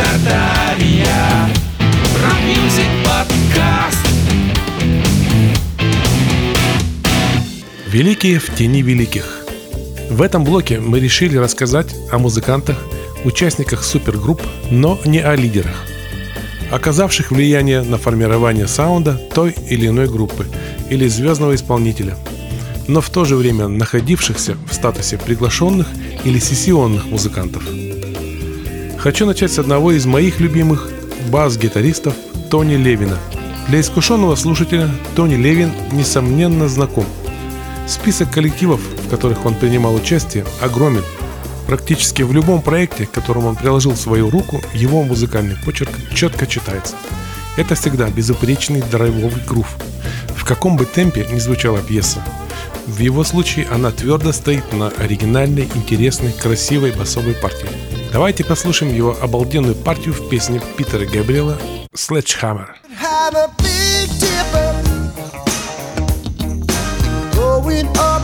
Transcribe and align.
Татария 0.00 1.50
Rock 2.24 2.52
Music 2.52 2.88
подкаст 3.04 4.06
Великие 7.86 8.38
в 8.38 8.54
тени 8.54 8.80
великих. 8.80 9.44
В 10.08 10.22
этом 10.22 10.44
блоке 10.44 10.80
мы 10.80 11.00
решили 11.00 11.36
рассказать 11.36 11.94
о 12.10 12.16
музыкантах, 12.16 12.78
участниках 13.24 13.84
супергрупп, 13.84 14.40
но 14.70 14.98
не 15.04 15.18
о 15.18 15.36
лидерах, 15.36 15.84
оказавших 16.70 17.30
влияние 17.30 17.82
на 17.82 17.98
формирование 17.98 18.68
саунда 18.68 19.20
той 19.34 19.54
или 19.68 19.88
иной 19.88 20.08
группы 20.08 20.46
или 20.88 21.08
звездного 21.08 21.54
исполнителя, 21.54 22.16
но 22.88 23.02
в 23.02 23.10
то 23.10 23.26
же 23.26 23.36
время 23.36 23.68
находившихся 23.68 24.56
в 24.70 24.72
статусе 24.72 25.18
приглашенных 25.18 25.88
или 26.24 26.38
сессионных 26.38 27.04
музыкантов. 27.04 27.62
Хочу 29.00 29.24
начать 29.24 29.50
с 29.50 29.58
одного 29.58 29.92
из 29.92 30.04
моих 30.04 30.40
любимых 30.40 30.90
бас-гитаристов 31.30 32.12
Тони 32.50 32.74
Левина. 32.74 33.16
Для 33.68 33.80
искушенного 33.80 34.34
слушателя 34.34 34.90
Тони 35.16 35.36
Левин 35.36 35.72
несомненно 35.92 36.68
знаком. 36.68 37.06
Список 37.88 38.30
коллективов, 38.30 38.78
в 38.82 39.08
которых 39.08 39.46
он 39.46 39.54
принимал 39.54 39.94
участие, 39.94 40.44
огромен. 40.60 41.02
Практически 41.66 42.20
в 42.20 42.34
любом 42.34 42.60
проекте, 42.60 43.06
к 43.06 43.10
которому 43.10 43.48
он 43.48 43.56
приложил 43.56 43.96
свою 43.96 44.28
руку, 44.28 44.60
его 44.74 45.02
музыкальный 45.02 45.56
почерк 45.64 45.92
четко 46.14 46.46
читается. 46.46 46.94
Это 47.56 47.76
всегда 47.76 48.10
безупречный 48.10 48.82
драйвовый 48.82 49.42
грув. 49.46 49.76
В 50.36 50.44
каком 50.44 50.76
бы 50.76 50.84
темпе 50.84 51.26
ни 51.32 51.38
звучала 51.38 51.78
пьеса, 51.78 52.22
в 52.86 52.98
его 52.98 53.24
случае 53.24 53.66
она 53.72 53.92
твердо 53.92 54.32
стоит 54.32 54.74
на 54.74 54.88
оригинальной, 54.88 55.70
интересной, 55.74 56.32
красивой 56.32 56.92
басовой 56.92 57.32
партии. 57.32 57.89
Давайте 58.12 58.44
послушаем 58.44 58.92
его 58.92 59.16
обалденную 59.22 59.76
партию 59.76 60.14
в 60.14 60.28
песне 60.28 60.60
Питера 60.76 61.06
Габриэла 61.06 61.58
«Sledgehammer». 61.94 62.66
going 67.32 67.86
up 67.98 68.19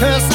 Hörst 0.00 0.33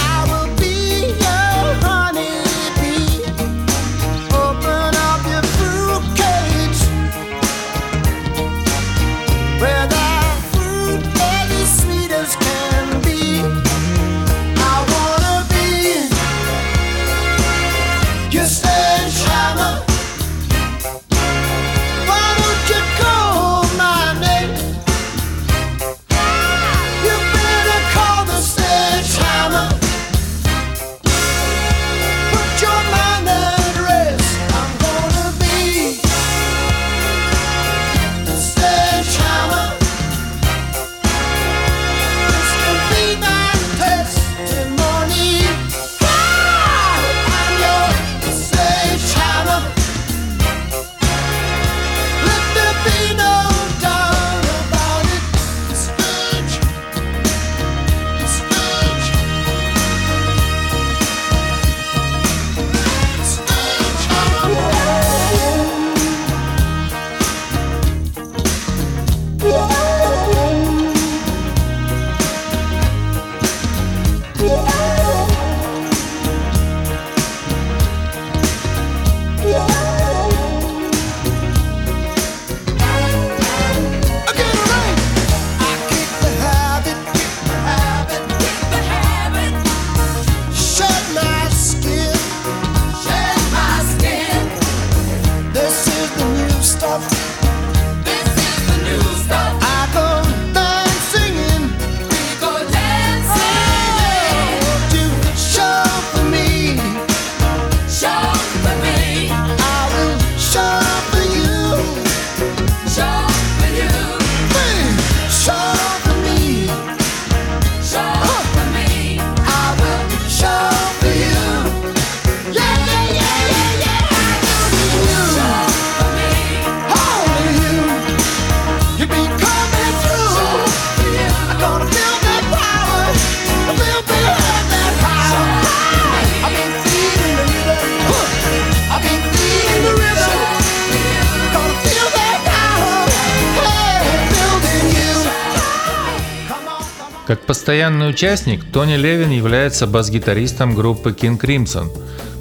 Как 147.30 147.42
постоянный 147.42 148.10
участник, 148.10 148.66
Тони 148.66 148.96
Левин 148.96 149.30
является 149.30 149.86
бас-гитаристом 149.86 150.74
группы 150.74 151.12
King 151.12 151.40
Crimson. 151.40 151.92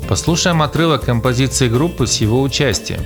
Послушаем 0.08 0.62
отрывок 0.62 1.04
композиции 1.04 1.68
группы 1.68 2.06
с 2.06 2.22
его 2.22 2.40
участием. 2.40 3.00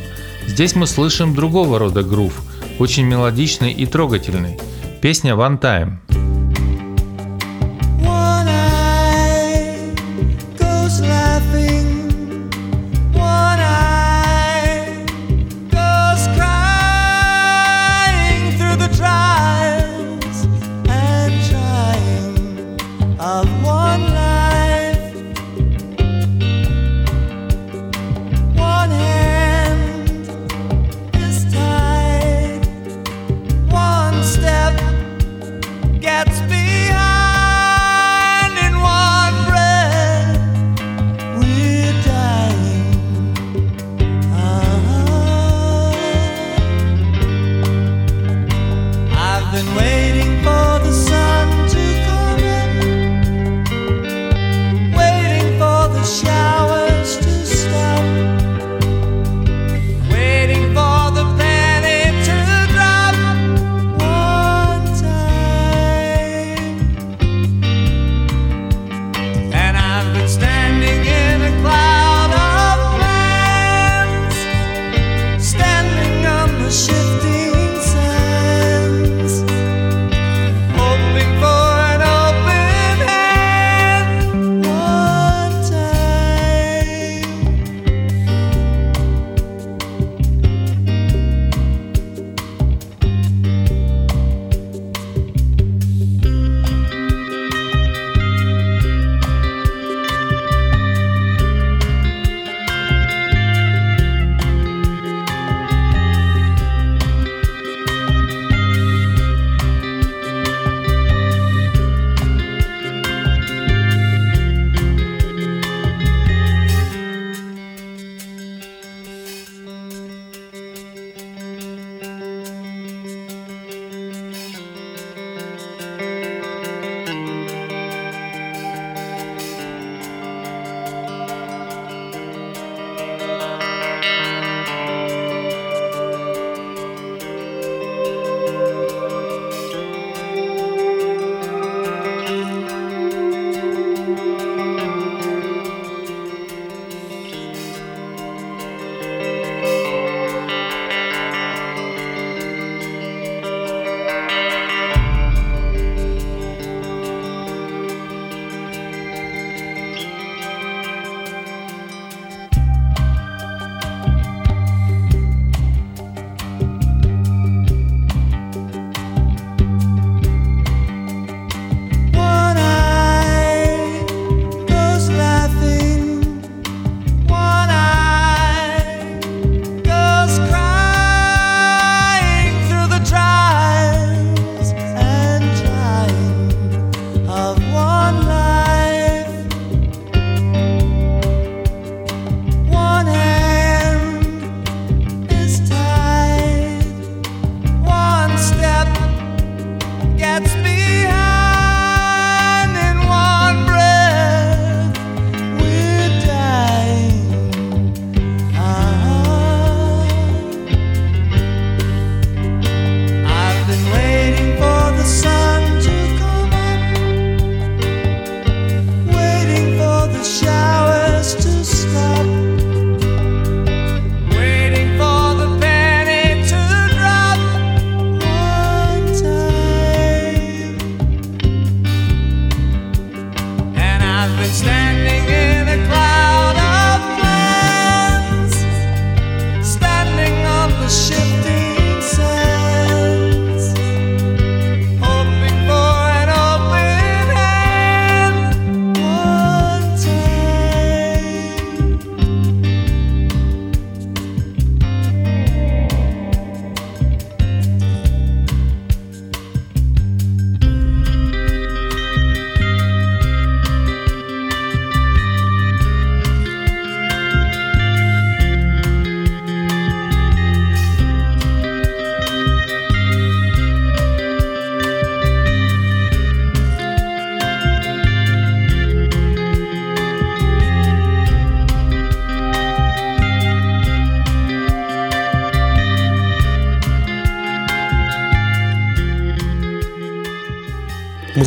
Здесь 0.47 0.77
мы 0.77 0.87
слышим 0.87 1.35
другого 1.35 1.81
рода 1.81 2.05
грув, 2.05 2.41
очень 2.79 3.05
мелодичный 3.05 3.73
и 3.73 3.85
трогательный. 3.85 4.61
Песня 5.01 5.33
One 5.33 5.61
Time. 5.61 6.22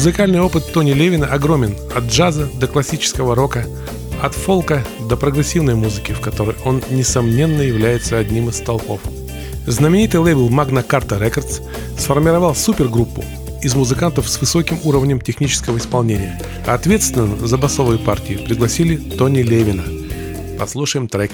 Музыкальный 0.06 0.40
опыт 0.40 0.72
Тони 0.72 0.92
Левина 0.92 1.26
огромен 1.26 1.76
от 1.96 2.04
джаза 2.04 2.48
до 2.60 2.68
классического 2.68 3.34
рока, 3.34 3.66
от 4.22 4.36
фолка 4.36 4.86
до 5.10 5.18
прогрессивной 5.18 5.74
музыки, 5.74 6.12
в 6.12 6.20
которой 6.20 6.56
он, 6.64 6.84
несомненно, 6.92 7.64
является 7.64 8.20
одним 8.20 8.50
из 8.50 8.58
столпов. 8.58 9.02
Знаменитый 9.66 10.20
лейбл 10.20 10.48
Magna 10.48 10.88
Carta 10.88 11.20
Records 11.20 11.64
сформировал 11.98 12.54
супергруппу 12.54 13.26
из 13.64 13.74
музыкантов 13.74 14.30
с 14.30 14.40
высоким 14.40 14.78
уровнем 14.84 15.20
технического 15.20 15.80
исполнения. 15.80 16.40
Ответственно 16.68 17.48
за 17.48 17.58
басовые 17.58 17.98
партии 17.98 18.36
пригласили 18.36 18.98
Тони 18.98 19.42
Левина. 19.42 19.86
Послушаем 20.60 21.08
трек. 21.08 21.32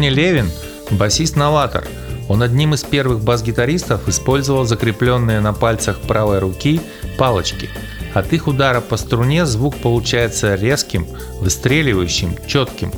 Тони 0.00 0.08
Левин– 0.08 0.50
басист-новатор. 0.92 1.84
Он 2.30 2.42
одним 2.42 2.72
из 2.72 2.84
первых 2.84 3.22
бас-гитаристов 3.22 4.08
использовал 4.08 4.64
закрепленные 4.64 5.40
на 5.40 5.52
пальцах 5.52 6.00
правой 6.00 6.38
руки 6.38 6.80
палочки. 7.18 7.68
От 8.14 8.32
их 8.32 8.46
удара 8.46 8.80
по 8.80 8.96
струне 8.96 9.44
звук 9.44 9.76
получается 9.76 10.54
резким, 10.54 11.06
выстреливающим, 11.40 12.34
четким. 12.46 12.92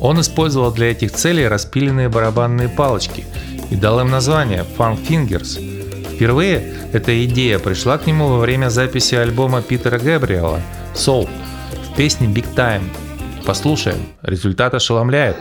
Он 0.00 0.20
использовал 0.20 0.72
для 0.72 0.90
этих 0.90 1.12
целей 1.12 1.46
распиленные 1.46 2.08
барабанные 2.08 2.68
палочки 2.68 3.26
и 3.70 3.76
дал 3.76 4.00
им 4.00 4.10
название 4.10 4.64
«Fun 4.76 4.98
Fingers». 5.00 6.16
Впервые 6.16 6.74
эта 6.92 7.24
идея 7.26 7.60
пришла 7.60 7.96
к 7.96 8.08
нему 8.08 8.26
во 8.26 8.40
время 8.40 8.70
записи 8.70 9.14
альбома 9.14 9.62
Питера 9.62 10.00
Гэбриэла 10.00 10.60
«Soul» 10.96 11.28
в 11.92 11.94
песне 11.94 12.26
«Big 12.26 12.56
Time». 12.56 12.82
Послушаем, 13.46 13.98
результат 14.22 14.74
ошеломляет. 14.74 15.36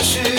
karşı 0.00 0.29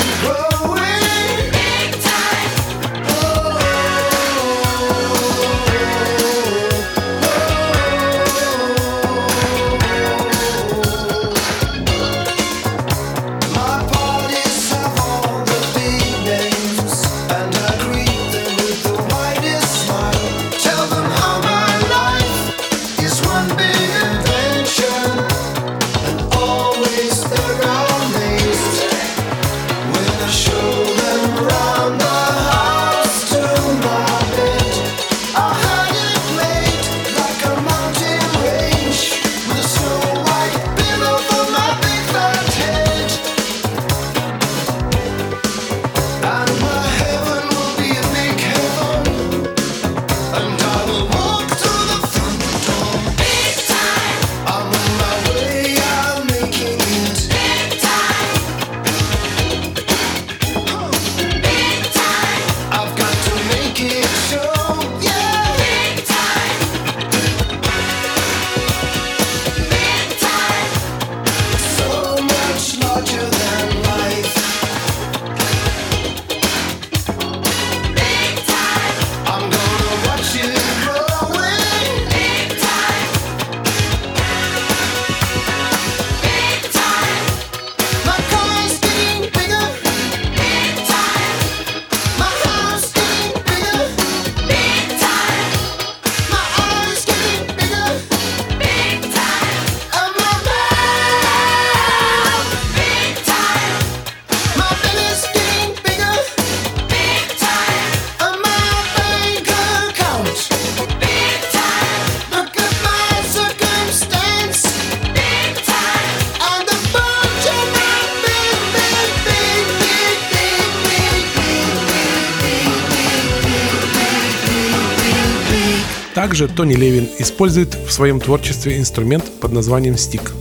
Также 126.31 126.47
Тони 126.47 126.75
Левин 126.75 127.09
использует 127.19 127.75
в 127.75 127.91
своем 127.91 128.21
творчестве 128.21 128.77
инструмент 128.77 129.29
под 129.41 129.51
названием 129.51 129.97
стик. 129.97 130.31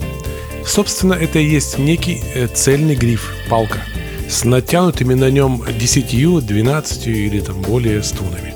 Собственно, 0.65 1.15
это 1.15 1.41
и 1.41 1.45
есть 1.45 1.79
некий 1.79 2.23
э, 2.33 2.47
цельный 2.47 2.95
гриф, 2.95 3.35
палка, 3.49 3.81
с 4.29 4.45
натянутыми 4.45 5.15
на 5.15 5.31
нем 5.31 5.65
10, 5.69 6.47
12 6.47 7.07
или 7.09 7.41
там 7.41 7.61
более 7.63 8.05
струнами. 8.05 8.55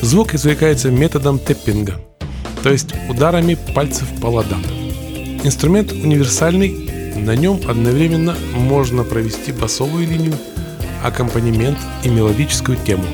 Звук 0.00 0.36
извлекается 0.36 0.92
методом 0.92 1.40
тэппинга, 1.40 2.00
то 2.62 2.70
есть 2.70 2.94
ударами 3.08 3.58
пальцев 3.74 4.06
по 4.22 4.28
ладам. 4.28 4.62
Инструмент 5.42 5.90
универсальный, 5.90 6.70
на 7.16 7.34
нем 7.34 7.60
одновременно 7.66 8.36
можно 8.54 9.02
провести 9.02 9.50
басовую 9.50 10.06
линию, 10.06 10.38
аккомпанемент 11.02 11.78
и 12.04 12.08
мелодическую 12.08 12.78
тему. 12.86 13.06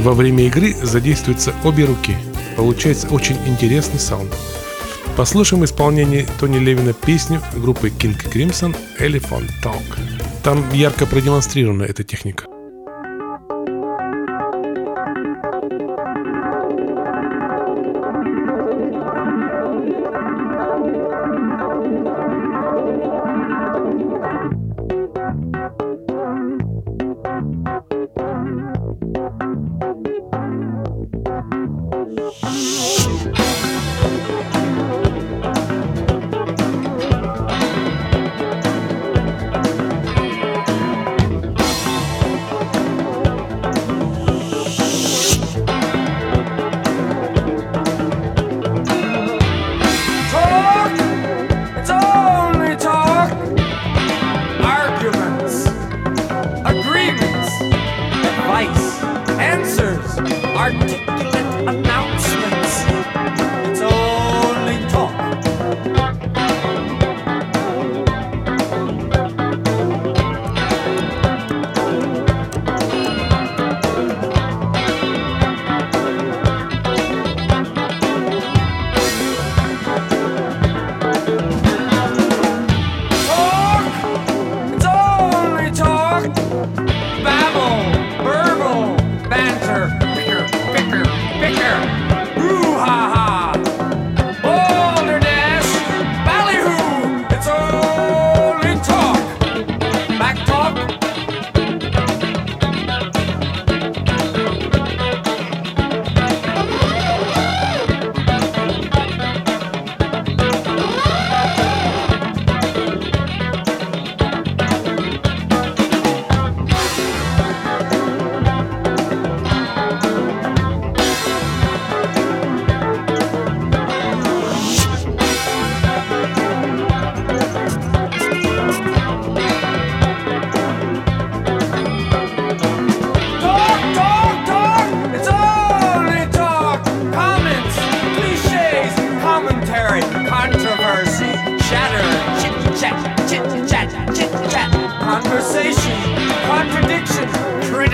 Во 0.00 0.12
время 0.12 0.46
игры 0.46 0.74
задействуются 0.82 1.54
обе 1.62 1.84
руки– 1.84 2.16
Получается 2.56 3.08
очень 3.08 3.36
интересный 3.46 3.98
саунд. 3.98 4.32
Послушаем 5.16 5.64
исполнение 5.64 6.26
Тони 6.40 6.58
Левина 6.58 6.92
песню 6.92 7.42
группы 7.54 7.88
King 7.88 8.16
Crimson 8.32 8.76
Elephant 8.98 9.50
Talk. 9.62 9.82
Там 10.42 10.72
ярко 10.72 11.06
продемонстрирована 11.06 11.82
эта 11.84 12.02
техника. 12.02 12.51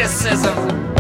Criticism. 0.09 0.98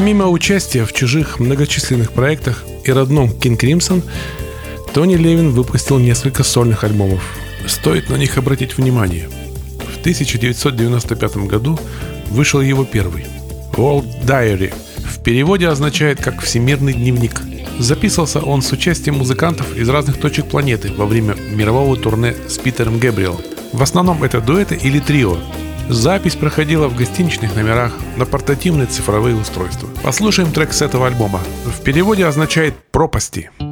Помимо 0.00 0.30
участия 0.30 0.86
в 0.86 0.94
чужих 0.94 1.40
многочисленных 1.40 2.12
проектах 2.12 2.64
и 2.84 2.90
родном 2.90 3.28
King 3.28 3.58
Crimson, 3.58 4.02
Тони 4.94 5.16
Левин 5.16 5.50
выпустил 5.50 5.98
несколько 5.98 6.42
сольных 6.42 6.84
альбомов. 6.84 7.22
Стоит 7.66 8.08
на 8.08 8.14
них 8.14 8.38
обратить 8.38 8.78
внимание. 8.78 9.28
В 9.76 10.00
1995 10.00 11.36
году 11.46 11.78
вышел 12.30 12.62
его 12.62 12.86
первый 12.86 13.26
World 13.74 14.24
Diary. 14.24 14.72
В 15.04 15.22
переводе 15.22 15.68
означает 15.68 16.18
как 16.22 16.40
«всемирный 16.40 16.94
дневник». 16.94 17.42
Записывался 17.78 18.40
он 18.40 18.62
с 18.62 18.72
участием 18.72 19.18
музыкантов 19.18 19.76
из 19.76 19.86
разных 19.90 20.16
точек 20.16 20.46
планеты 20.46 20.90
во 20.94 21.04
время 21.04 21.34
мирового 21.34 21.94
турне 21.98 22.34
с 22.48 22.56
Питером 22.56 22.98
Гэбриэлом. 22.98 23.42
В 23.74 23.82
основном 23.82 24.24
это 24.24 24.40
дуэты 24.40 24.76
или 24.76 24.98
трио. 24.98 25.36
Запись 25.92 26.36
проходила 26.36 26.86
в 26.86 26.96
гостиничных 26.96 27.56
номерах 27.56 27.92
на 28.16 28.24
портативные 28.24 28.86
цифровые 28.86 29.34
устройства. 29.34 29.88
Послушаем 30.04 30.52
трек 30.52 30.72
с 30.72 30.82
этого 30.82 31.08
альбома. 31.08 31.40
В 31.64 31.82
переводе 31.82 32.26
означает 32.26 32.74
«пропасти». 32.92 33.50
М, 33.58 33.69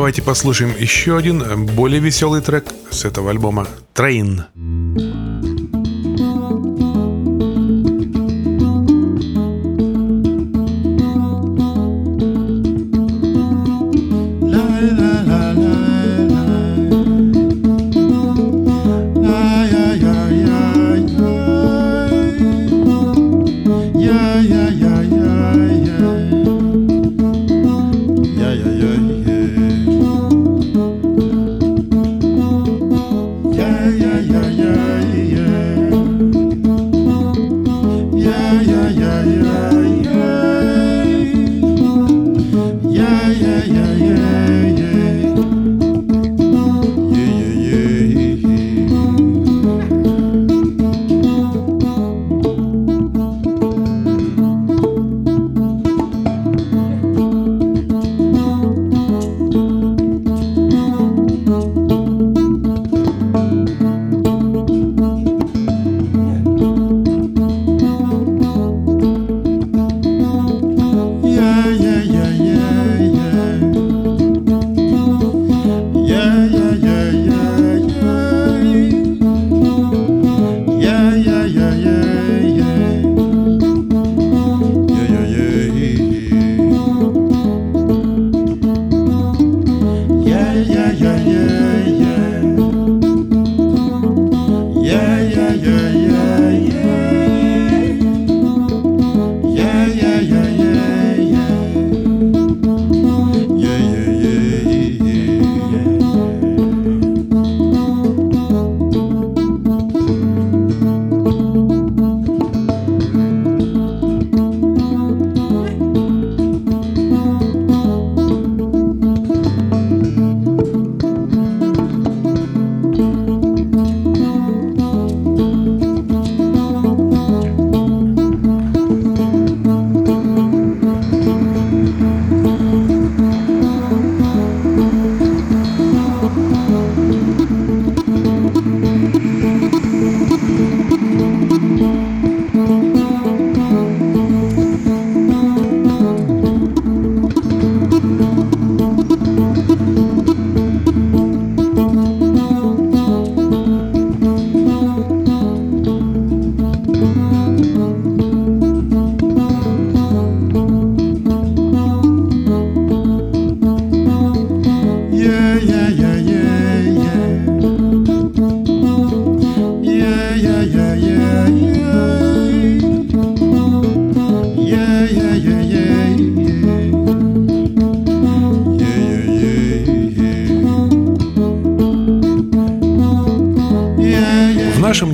Давайте 0.00 0.22
послушаем 0.22 0.74
еще 0.78 1.18
один 1.18 1.42
э, 1.42 1.56
более 1.56 2.00
веселый 2.00 2.40
трек 2.40 2.64
с 2.90 3.04
этого 3.04 3.28
альбома 3.28 3.68
«Train». 3.94 4.44
В 4.54 4.58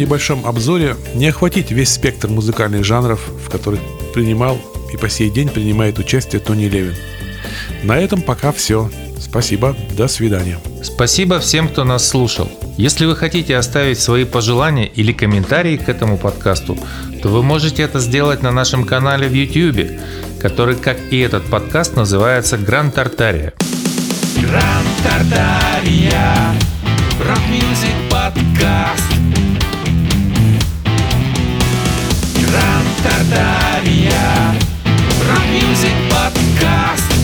небольшом 0.06 0.46
обзоре 0.46 0.96
не 1.14 1.26
охватить 1.26 1.72
весь 1.72 1.92
спектр 1.92 2.28
музыкальных 2.28 2.84
жанров, 2.84 3.20
в 3.44 3.50
которых 3.50 3.80
принимал 4.14 4.58
и 4.92 4.96
по 4.96 5.08
сей 5.08 5.30
день 5.30 5.48
принимает 5.48 5.98
участие 5.98 6.40
Тони 6.40 6.66
Левин. 6.66 6.94
На 7.82 7.98
этом 7.98 8.22
пока 8.22 8.52
все. 8.52 8.88
Спасибо, 9.18 9.76
до 9.96 10.06
свидания. 10.06 10.58
Спасибо 10.82 11.40
всем, 11.40 11.68
кто 11.68 11.84
нас 11.84 12.06
слушал. 12.06 12.48
Если 12.76 13.04
вы 13.04 13.16
хотите 13.16 13.56
оставить 13.56 13.98
свои 13.98 14.24
пожелания 14.24 14.86
или 14.86 15.12
комментарии 15.12 15.76
к 15.76 15.88
этому 15.88 16.18
подкасту, 16.18 16.78
то 17.20 17.28
вы 17.28 17.42
можете 17.42 17.82
это 17.82 17.98
сделать 17.98 18.42
на 18.42 18.52
нашем 18.52 18.84
канале 18.84 19.26
в 19.26 19.32
YouTube, 19.32 20.00
который, 20.40 20.76
как 20.76 20.98
и 21.10 21.18
этот 21.18 21.44
подкаст, 21.46 21.96
называется 21.96 22.56
Гранд 22.58 22.94
Тартария. 22.94 23.54
Гранд 24.36 24.88
Тартария. 25.02 26.54
Рок-мьюзик 27.18 28.10
подкаст. 28.10 29.55
Тардария 33.06 34.54
Рок-мюзик 35.28 35.94
подкаст 36.10 37.15